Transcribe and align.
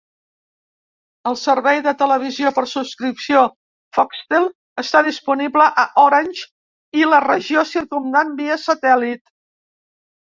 El 1.31 1.35
servei 1.41 1.81
de 1.87 1.91
televisió 1.99 2.51
per 2.55 2.63
subscripció 2.71 3.43
"Foxtel" 3.97 4.49
està 4.85 5.03
disponible 5.11 5.69
a 5.83 5.87
Orange 6.05 6.49
i 7.03 7.07
la 7.13 7.21
regió 7.31 7.69
circumdant 7.77 8.33
via 8.41 8.57
satèl·lit. 8.67 9.27